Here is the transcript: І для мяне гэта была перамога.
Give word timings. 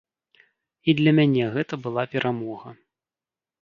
І 0.87 0.95
для 1.01 1.11
мяне 1.19 1.45
гэта 1.59 1.73
была 1.87 2.03
перамога. 2.17 2.69